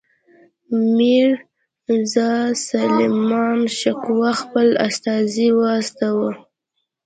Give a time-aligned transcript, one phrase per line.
[0.95, 6.31] میرزاسلیمان شکوه خپل استازی واستاوه.